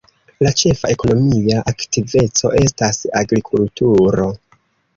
La 0.45 0.51
ĉefa 0.61 0.89
ekonomia 0.93 1.59
aktiveco 1.73 2.53
estas 2.63 3.01
agrikulturo. 3.25 4.31